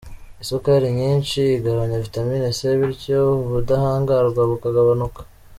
[0.43, 5.21] Isukari nyinshi igabanya vitamini C, bityo ubudahangarwa bukagabanuka.